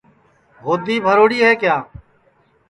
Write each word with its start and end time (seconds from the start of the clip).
ہودی 0.63 0.95
بھروڑی 1.05 1.39
ہے 1.45 1.51
کِیا 1.61 1.77